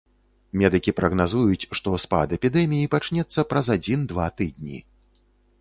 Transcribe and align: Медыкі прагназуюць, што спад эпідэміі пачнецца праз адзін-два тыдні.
Медыкі 0.61 0.93
прагназуюць, 0.99 1.67
што 1.79 1.93
спад 2.05 2.27
эпідэміі 2.37 2.89
пачнецца 2.97 3.47
праз 3.53 3.65
адзін-два 3.77 4.25
тыдні. 4.39 4.77